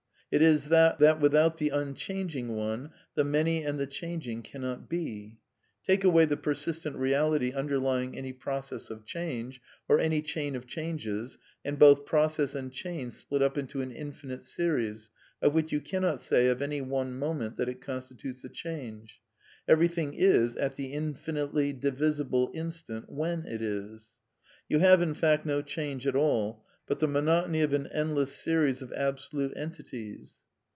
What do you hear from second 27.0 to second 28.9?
monotony of an endless series